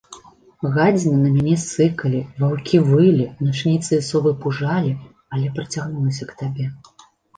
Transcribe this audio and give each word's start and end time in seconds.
Гадзіны 0.75 1.17
на 1.25 1.29
мяне 1.33 1.57
сыкалі, 1.63 2.21
ваўкі 2.43 2.81
вылі, 2.89 3.27
начніцы 3.49 3.91
і 3.99 4.03
совы 4.09 4.31
пужалі, 4.47 4.91
але 5.37 5.47
прыцягнулася 5.59 6.25
к 6.31 6.41
табе. 6.41 6.65